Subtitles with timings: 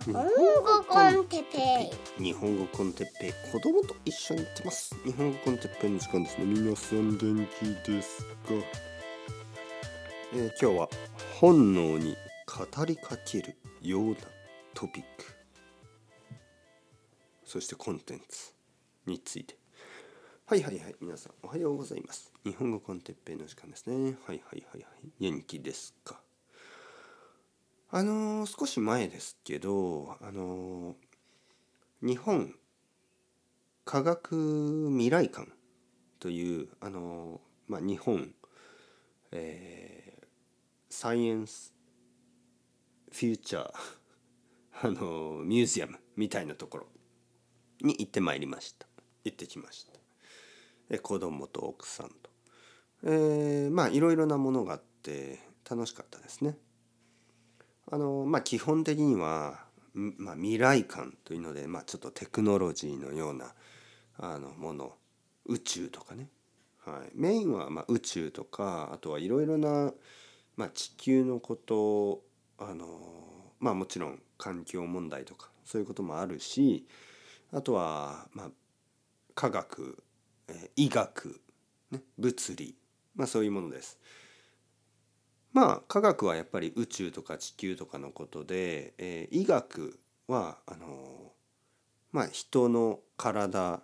[0.00, 2.24] 日本語 con テッペイ。
[2.24, 4.94] 日本語 con テッペイ子供と一緒に行ってます。
[5.04, 6.46] 日本語 con テッペイの時間ですね。
[6.46, 8.28] 皆さん元気ですか、
[10.32, 10.88] えー今日は
[11.38, 12.16] 本能に
[12.74, 14.16] 語りかけるような
[14.72, 15.24] トピック。
[17.44, 18.54] そしてコンテンツ
[19.04, 19.58] について。
[20.46, 22.32] はいはいはい皆さんおはようございます。
[22.44, 24.16] 日本語 con テッペイの時間ですね。
[24.26, 25.08] はいはいはいはい。
[25.20, 26.21] 元気ですか？
[27.94, 32.54] あのー少し前ですけどあのー日本
[33.84, 35.48] 科学未来館
[36.18, 38.32] というあのーまあ日本
[39.30, 40.24] えー
[40.88, 41.74] サイエンス
[43.12, 43.72] フューチャー
[44.84, 46.86] あのミュージアムみたいなところ
[47.82, 48.86] に行ってまいりました。
[49.24, 49.92] 行ってきました。
[50.90, 52.14] え子供と奥さんと。
[53.04, 56.56] えーまあいろいろなものがあって楽しかったですね。
[57.92, 59.60] あのまあ基本的には、
[59.92, 63.52] まあ、未来観というので、まあ、ちょっとテクノロジーのような
[64.18, 64.94] あのもの
[65.44, 66.28] 宇宙とかね、
[66.86, 69.92] はい、メインはまあ宇宙とかあとはいろいろな、
[70.56, 72.22] まあ、地球のこと
[72.58, 72.86] あの
[73.60, 76.86] まあもちろん環境問題とかそういうこともあるし
[77.52, 78.50] あとはまあ
[79.34, 80.02] 科学、
[80.48, 81.42] えー医学、
[81.90, 82.74] ね、物理、
[83.14, 83.98] まあ、そういうものです。
[85.52, 91.32] まあ科学はやっぱり宇宙とか地球とかのことで、えー医学はあの
[92.12, 93.82] まあ人の体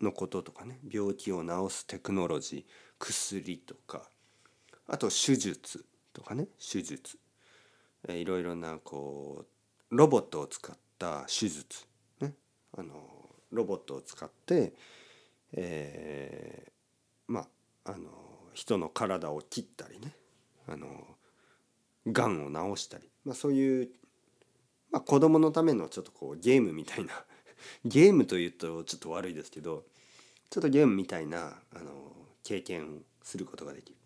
[0.00, 2.64] のこととかね病気を治すテクノロジー
[2.98, 4.10] 薬とか
[4.88, 7.18] あと手術とかね手術、
[8.08, 9.44] えーいろいろなこ
[9.90, 11.86] うロボットを使った手術
[12.20, 12.34] ね。
[12.76, 12.94] あの
[13.50, 14.72] ロボットを使って、
[15.52, 16.70] えー
[17.32, 17.40] ま
[17.84, 18.08] ああの
[18.54, 20.14] 人の体を切ったりね。
[20.70, 20.88] あの
[22.06, 23.90] がんを治したり、まあ、そういう、
[24.90, 27.12] まあ、子供のためのちょっとこうゲームみたいな
[27.84, 29.84] ゲームというとちょっと悪いですけど
[30.48, 33.98] ちょっとゲームみたいなあの経験をすることができる、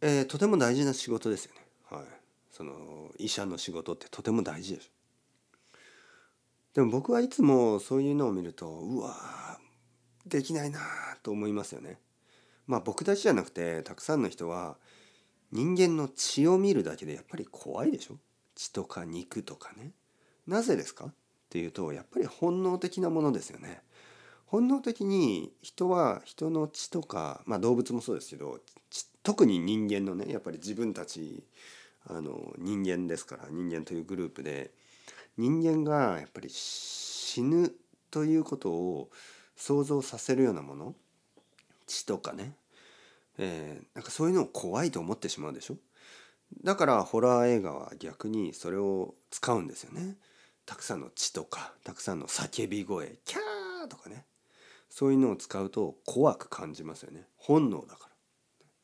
[0.00, 1.66] えーとても大事な仕事ですよね。
[1.84, 2.24] はい。
[2.54, 4.90] その医者の仕事ってとても大事でしょ
[6.74, 9.58] でも僕はいつもそういうのを見るとうわ
[10.24, 10.80] できないな
[11.24, 11.98] と思いますよね。
[12.66, 14.76] まあ僕たちじゃなくてたくさんの人は
[15.52, 18.16] 人間の血を見るだけでやっぱり怖いでしょ？
[18.54, 19.92] 血とか肉とかね。
[20.46, 21.06] なぜですか？
[21.06, 21.14] っ
[21.50, 23.82] ていうとやっぱり本能的なものですよね。
[24.46, 28.60] 本能的に人は人の血とかまあ動物もそうですけど
[29.22, 31.44] 特に人間のねやっぱり自分たち
[32.06, 34.72] あの人間ですから人間というグループで
[35.36, 37.72] 人間がやっぱり死ぬ
[38.10, 39.10] ということを
[39.56, 40.94] 想像させるようなもの
[41.86, 42.56] 血とかね、
[43.38, 45.76] えーなんかそういうのを怖いと思ってしまうでしょ？
[46.62, 50.16] だからホラー映画は逆にそれを使うんですよね。
[50.66, 54.24] たくさんの血とかたくさんの叫び声キャーとかね。
[54.88, 57.26] そういうのを使うと怖く感じますよね。
[57.36, 58.10] 本能だから。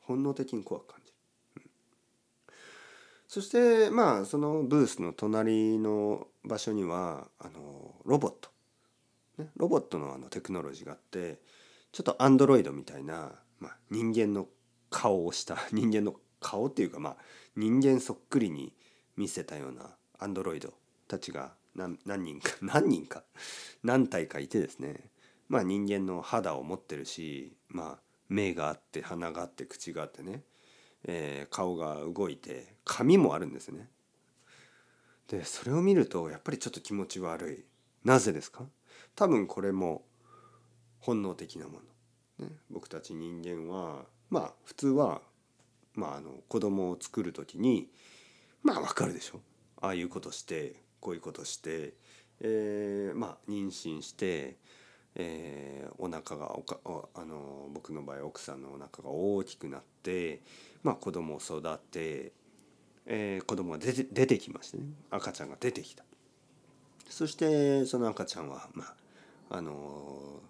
[0.00, 1.16] 本能的に怖く感じる、
[1.58, 1.70] うん。
[3.28, 8.50] そしてまあそのブースの隣の場所にはあのロボット。
[9.38, 11.38] ね、ロボットのあのテクノロジーがあって
[11.92, 14.48] ちょっとアンドロイドみたいな、まあ、人間の
[14.90, 17.16] 顔をした 人間の顔っていうかまあ
[17.56, 18.74] 人間そっくりに
[19.16, 20.72] 見せたようなアンドロイド
[21.08, 23.24] たちが何何人か 何人か
[23.82, 25.10] 何体かいてですね
[25.48, 30.44] まあ人間の肌を持ってるしまあ目があって鼻があって口があってね、
[31.04, 33.90] えー顔が動いて髪もあるんですね。
[35.26, 37.64] でそれを見るとやっぱりちょっと気持ち悪い。
[38.04, 38.68] なぜですか？
[39.16, 40.06] 多分これも
[41.00, 41.80] 本能的なも
[42.38, 45.22] の、ね、僕たち人間はまあ普通は、
[45.94, 47.88] まあ、あの子供を作る時に
[48.62, 49.40] まあわかるでしょ。
[49.80, 51.94] ああいうことしてこういうことして、
[52.40, 54.56] えーまあ妊娠して、
[55.14, 60.40] えーお腹がおかおあの僕の場合奥さんのお腹が大きくなって、
[60.82, 62.32] まあ、子供を育て、
[63.06, 64.84] えー子供が出て出てきましてね。
[65.10, 66.04] 赤ちゃんが出てきた。
[67.08, 68.94] そしてその赤ちゃんはまあ
[69.56, 70.40] あの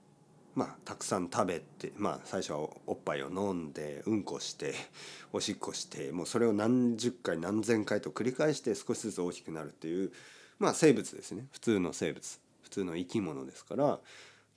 [0.54, 4.74] まあたくさん食べてまあ最初はおっぱいを飲んでうんこして
[5.32, 10.12] おしっこしてもうそれを何十回何千回と繰り返して少しずつ大きくなるっていう
[10.58, 14.00] まあ生物ですね普通の生物普通の生き物ですから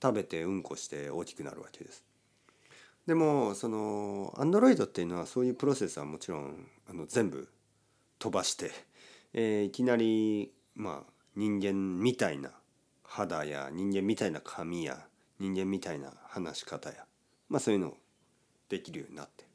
[0.01, 2.03] 食べてうんこして大きくなるわけです。
[3.05, 7.49] でもそのアンドロイドっていうのはそういうプロセスはもちろんあの全部
[8.17, 8.71] 飛ばして、
[9.33, 12.51] えーいきなりまあ人間みたいな
[13.03, 15.05] 肌や人間みたいな髪や
[15.39, 17.06] 人間みたいな話し方や
[17.50, 17.97] まあそういうのを
[18.69, 19.45] できるようになって。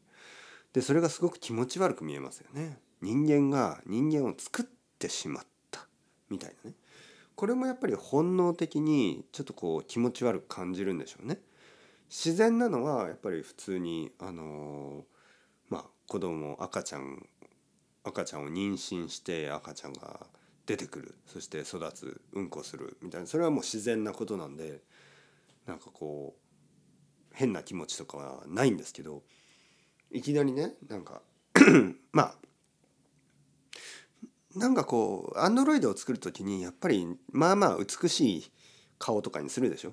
[0.72, 2.78] でそれがすごく気持ち悪く見えますよね。
[3.00, 4.66] 人間が人間を作っ
[4.98, 5.86] てしまった。
[6.28, 6.76] みたいなね。
[7.34, 11.40] これもやっぱり本能的にちょっとこう気持ち悪く感じるんでしょうね。
[12.08, 15.04] 自然なのはやっぱり普通にあの
[15.68, 17.26] まあ子供赤ちゃん
[18.04, 20.26] 赤ちゃんを妊娠して赤ちゃんが
[20.66, 21.14] 出てくる。
[21.26, 22.96] そして育つうんこする。
[23.02, 23.26] みたいな。
[23.26, 24.82] それはもう自然なことなんで
[25.68, 29.22] なんかこう変な気持ちとかはないんですけど
[30.10, 31.20] いきなりねなんか
[32.10, 32.34] まあ
[34.56, 38.52] なんかこうアンドロイドを作る時にやっぱりまあまあ美しい
[38.98, 39.92] 顔とかにするでしょ？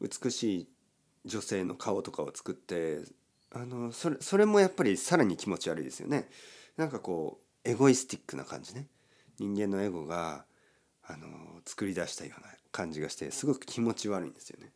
[0.00, 0.68] 美しい
[1.24, 2.98] 女性の顔とかを作って
[3.52, 6.28] あのそれそれもやっぱりさらに気持ち悪いですよね。
[6.76, 8.88] なんかこうエゴイスティックな感じね。
[9.38, 10.44] 人間のエゴが
[11.04, 11.28] あの
[11.64, 14.72] 作り出したような感じがしてすごく気持ち悪いんですよね。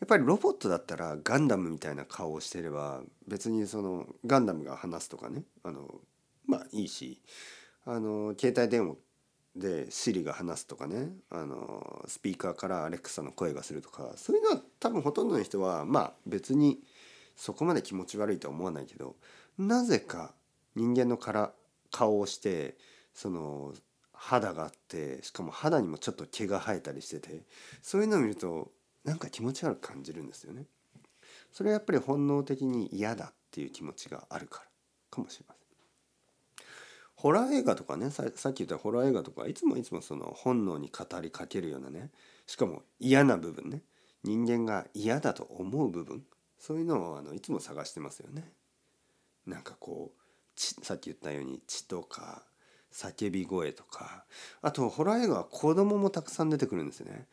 [0.00, 6.00] やっぱりロボットだったらガンダムみたいな顔をしてれば別にそのガンダムが話すとかねあの
[6.46, 7.20] まあいいし
[7.84, 8.96] あの携帯電話
[9.56, 16.80] で Siri が話すとかねあのスピーカーからアレックサの声がするとかそういうのは多分ほとんどの人はまあ別に
[17.36, 19.16] そこまで気持ち悪いとは思わないけど
[19.58, 20.32] なぜか
[20.76, 21.52] 人間のから
[21.90, 22.76] 顔をして
[23.12, 23.74] その
[24.12, 27.42] 肌があってしかも肌にもちょっと毛が生えたりしてて
[27.82, 28.70] そういうのを見ると
[29.04, 30.66] なんか気持ち悪く感じるんですよね。
[31.52, 34.66] それはやっぱり本能的に嫌だっていう気持ちがあるから
[35.10, 35.60] かもしれません。
[37.16, 42.10] ホラー映画とかねさっき言ったホラー映画とかいつもいつもその本能に語りかけるようなね
[42.46, 43.82] しかも嫌な部分ね
[44.24, 46.22] 人間が嫌だと思う部分
[46.58, 48.52] そういうのをあのいつも探してますよね。
[49.46, 52.44] なんかこうさっき言ったように血とか
[52.92, 54.24] 叫び声とか
[54.62, 57.26] あとホラー映画は子供もたくさん出てくるんですよね。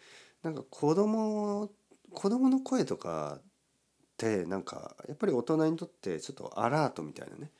[0.43, 1.71] なんか子供
[2.13, 3.41] 子供の声とかっ
[4.17, 7.51] てなんかやっぱり大人にとってちょっとアラートみたいなね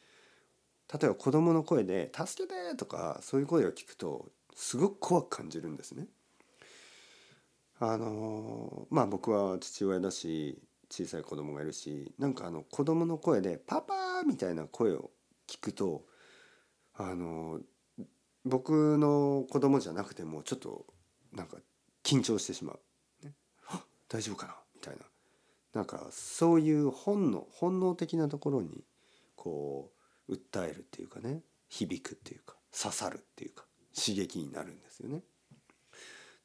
[0.92, 6.08] 例えば子供の声で「助けて!」とかそういう声を聞くとすごく怖く感じるんですね。
[7.80, 10.60] あのまあ僕は父親だし
[10.90, 15.12] 小さい子供がいるしなんかあの子供の声で「パパ!」みたいな声を
[15.46, 16.06] 聞くと
[16.96, 17.62] あの
[18.46, 20.88] 僕の子供じゃなくてもちょっと
[21.34, 21.58] なんか
[22.08, 23.26] 緊張してしまう。
[23.26, 23.34] ね、
[24.08, 24.56] 大丈夫かな？
[24.76, 25.02] みたいな。
[25.74, 28.86] なんかそういう本能本能的なところに
[29.36, 29.92] こ
[30.30, 35.22] う訴えるっていうかね響くっていうか刺さるっていうか刺激になるんですよね。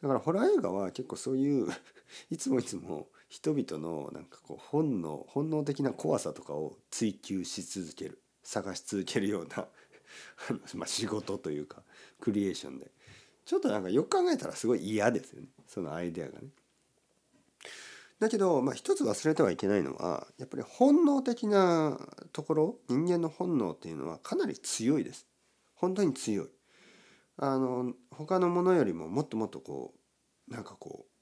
[0.03, 1.69] だからホラー映画は結構そういう
[2.29, 9.69] いつもいつも人々のなんかこう本能本能的な怖さとかを追求し続ける探し続けるような
[10.75, 11.85] まあ仕事というか
[12.21, 12.91] クリエーションで
[13.45, 16.49] ちょっとなんかよく考えたらすごい嫌ですよねそのアイデアがね。
[18.21, 21.99] だけど、まあ、一つ忘れてはいけないのはやっぱり本能的な
[22.33, 25.27] ところ人間の本能っていうのはかなり強いです。
[25.75, 26.47] 本当に強い。
[27.37, 29.93] あの他のものよりももっともっとこ
[30.49, 31.13] うなんかこう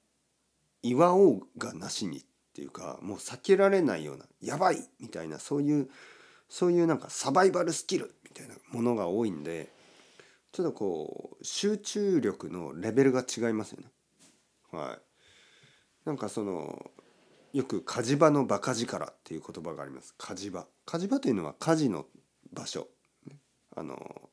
[0.83, 5.89] 祝おうがなしにっていうかもう避けられないようなやばいみたいなそういう
[6.51, 9.73] そういうなんかサバイバルスキルみたいなものが多いんで
[10.53, 13.87] ちょっとこう集中力のレベルが違いますよね。
[14.73, 14.99] はい。
[16.07, 16.91] なんかその
[17.53, 20.15] よく火事場のバカ力っていう言葉があります。
[20.19, 20.67] 火事場。
[20.87, 22.07] 火事場というのは火事の
[22.53, 22.89] 場所。
[23.77, 24.31] あの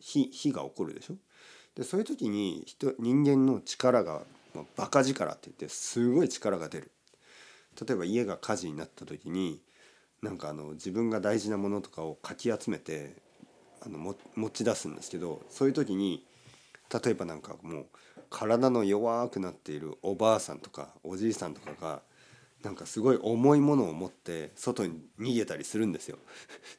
[0.00, 1.14] 火火が起こるでしょ。
[1.76, 4.22] でそういう時に人人間の力が
[4.76, 6.92] バカ力って言ってすごい力が出る。
[7.80, 9.62] 例えば家が火事になった時に
[10.22, 13.16] なんかあの自分が大事なものとかをかき集めて
[13.80, 16.24] あの持ち出すんですけどそういう時に
[16.92, 17.86] 例えばなんかもう
[18.28, 22.02] 体の弱くなっているおばあさんとかおじいさんとかが
[22.62, 26.18] なんかすごい重いものを持って外に逃げたりするんですよ。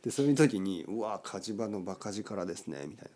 [0.03, 3.11] でそういう時に「うわ火事場のバカ力ですね」みたいな。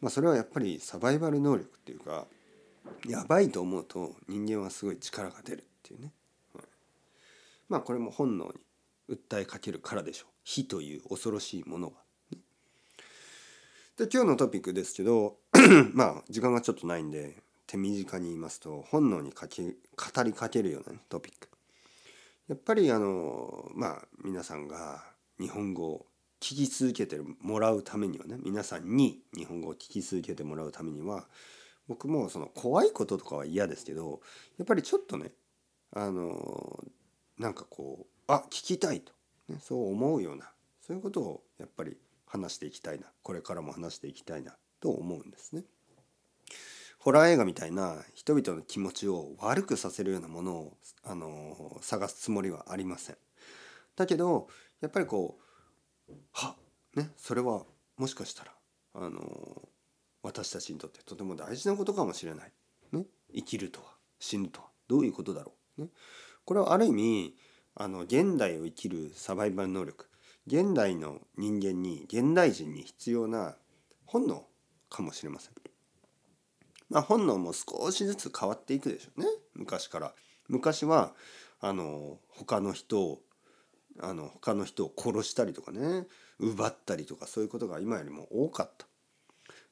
[0.00, 2.26] まあ、それはやっぱりサバイバル能力っていうか
[3.08, 6.12] やばいと思うと人間はすごい力が出るっていうね。
[6.54, 6.64] はい、
[7.68, 8.52] まあこれも本能
[9.08, 10.30] に訴えかけるからでしょう。
[10.44, 12.05] 火という恐ろしいものが。
[13.96, 15.38] で今日のトピックですけど
[15.94, 21.48] まあ時間がちょっとないんで手短に言いますと本能にかけ語りかけるような、ね、トピック。
[22.46, 25.02] やっぱりあのまあ皆さんが
[25.40, 26.06] 日本語を
[26.40, 31.24] 聞き続けてもらうためにはね皆さんに日本語を聞き続けてもらうためには
[31.88, 34.20] 僕もその怖いこととかは嫌ですけど
[34.58, 35.32] やっぱりちょっとね
[35.94, 36.84] あの
[37.38, 39.14] なんかこうあ聞きたいと、
[39.48, 40.50] ね、そう思うような
[40.82, 41.96] そういうことをやっぱり
[42.26, 45.64] 話していきたいなこれからも話していきたいなと思うんですね。
[46.98, 53.16] ホラー映画みたいな人々の気持ちを悪くさせるようなものを、あの探すつもりはありません。
[53.94, 54.48] だけど
[54.80, 55.38] やっぱりこ
[56.08, 56.56] うは
[56.96, 57.62] ねそれは
[57.96, 58.52] もしかしたら
[58.94, 59.68] あの
[60.22, 62.52] 私たちにとってとても大事なことかもしれない。
[62.92, 63.86] ね、生きるとは
[64.18, 65.82] 死ぬとはどういうことだろう。
[65.82, 65.88] ね、
[66.44, 67.36] これはある意味
[67.76, 70.08] あの現代を生きるサバイバル能力
[70.46, 73.56] 現代の人間に現代人に必要な
[74.04, 74.46] 本能
[74.88, 75.52] かもしれません。
[76.88, 80.14] まあ本能も少しずつ変わっていくでしょうね昔から。
[80.48, 81.14] 昔は
[81.60, 83.20] あの他の人を
[84.00, 86.06] あの他の人を殺したりとかね
[86.38, 88.86] 奪ったりとかそういうことが今よりも多かった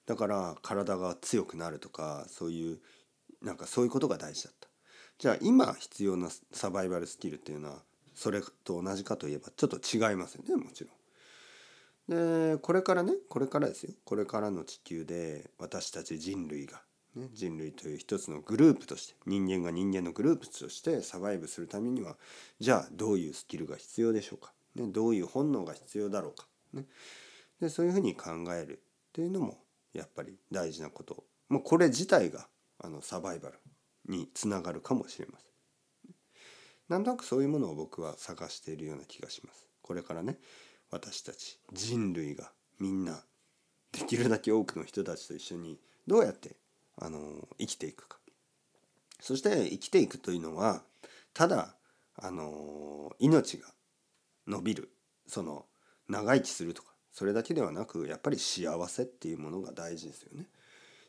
[0.07, 2.79] だから体が強くなるとかそういう
[3.43, 4.69] なんかそういうことが大事だった
[5.19, 7.83] じゃあ今必要なサバイバルスキルっていうのは
[8.15, 10.95] それと同じかといえばちょっと違いますよねもちろん。
[12.07, 13.95] でこれからねこれからですよ。
[14.05, 16.83] これからの地球で私たち人類が、
[17.17, 22.17] ね、人類という一つのグループとして人間が人間のグループとしてサバイブするためには
[22.61, 26.85] じゃあどういうスキルが必要でしょうか、ね、どういう本能が必要だろうか、ね、
[27.61, 28.81] でそういうふうに考えるっ
[29.13, 29.59] ていうのも
[29.95, 31.25] やっぱり大事なこと。
[31.49, 33.59] もうこれ自体があのサバイバル
[34.09, 35.54] につながるかもしれません。
[36.89, 39.67] なんとなくそういうものを僕は探しているような気がします。
[39.83, 40.39] これからね
[40.91, 43.23] 私たち人類がみんな
[43.93, 46.57] できるだけ多くの人たちと一緒にどうやって
[46.97, 48.19] あの生きていくか
[49.21, 50.83] そして生きていくというのは
[51.33, 51.75] ただ
[52.17, 53.69] あの命が
[54.47, 54.91] 伸びる
[55.27, 55.67] その
[56.09, 60.47] 長生きするとかそれだけではなくやっぱり幸せっていうものが大事ですよね。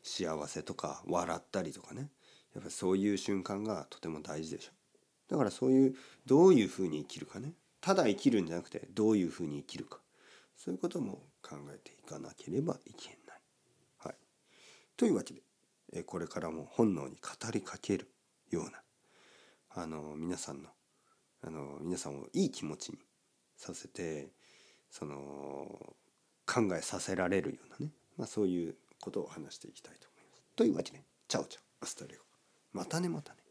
[0.02, 2.10] 幸せとか笑ったりとかね
[2.54, 4.70] やっぱりそういう瞬間がとても大事でしょ
[5.28, 9.98] だからそういうどういうふうに生きるかねただ生きるんじゃなくてどういうふうに生きるか
[10.56, 13.40] そういうことも考えていかなければいけない。
[13.98, 14.14] はい、
[14.96, 15.34] というわけ
[15.92, 18.10] でこれからも本能に語りかける
[18.50, 18.82] ような
[19.70, 20.70] あの皆さんの
[21.42, 22.98] あの皆さんをいい気持ちに
[23.56, 24.30] させて
[24.90, 25.94] その
[26.46, 30.42] 考えさせられるようなね、まあ、そういうことを話していきたいと思います。
[30.56, 32.22] というわけで、 ciao ciao、hasta luego。
[32.72, 33.45] またねまたね。